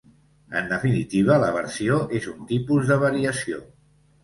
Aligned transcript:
En 0.61 0.71
definitiva, 0.71 1.35
la 1.43 1.51
versió 1.59 1.99
és 2.21 2.27
un 2.33 2.41
tipus 2.55 2.91
de 2.95 3.01
variació. 3.07 3.63